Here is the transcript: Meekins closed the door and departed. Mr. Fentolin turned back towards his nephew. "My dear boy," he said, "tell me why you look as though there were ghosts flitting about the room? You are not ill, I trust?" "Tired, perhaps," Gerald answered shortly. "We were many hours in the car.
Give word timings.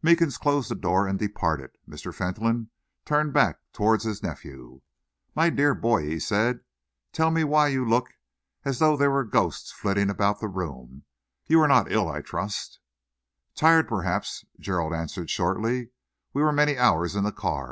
Meekins 0.00 0.38
closed 0.38 0.70
the 0.70 0.76
door 0.76 1.08
and 1.08 1.18
departed. 1.18 1.72
Mr. 1.88 2.14
Fentolin 2.14 2.70
turned 3.04 3.32
back 3.32 3.58
towards 3.72 4.04
his 4.04 4.22
nephew. 4.22 4.80
"My 5.34 5.50
dear 5.50 5.74
boy," 5.74 6.04
he 6.06 6.20
said, 6.20 6.60
"tell 7.12 7.32
me 7.32 7.42
why 7.42 7.66
you 7.66 7.84
look 7.84 8.10
as 8.64 8.78
though 8.78 8.96
there 8.96 9.10
were 9.10 9.24
ghosts 9.24 9.72
flitting 9.72 10.08
about 10.08 10.38
the 10.38 10.46
room? 10.46 11.02
You 11.48 11.60
are 11.62 11.66
not 11.66 11.90
ill, 11.90 12.08
I 12.08 12.20
trust?" 12.20 12.78
"Tired, 13.56 13.88
perhaps," 13.88 14.44
Gerald 14.60 14.94
answered 14.94 15.30
shortly. 15.30 15.90
"We 16.32 16.42
were 16.44 16.52
many 16.52 16.78
hours 16.78 17.16
in 17.16 17.24
the 17.24 17.32
car. 17.32 17.70